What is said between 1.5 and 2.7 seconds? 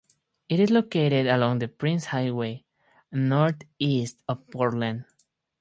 the Princes Highway,